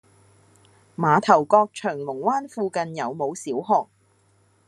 [0.95, 3.87] 馬頭角翔龍灣附近有無小學？